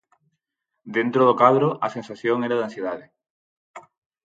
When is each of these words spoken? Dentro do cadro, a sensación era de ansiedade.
Dentro 0.95 1.21
do 1.27 1.37
cadro, 1.41 1.69
a 1.85 1.87
sensación 1.95 2.37
era 2.47 2.57
de 2.59 2.65
ansiedade. 2.67 3.05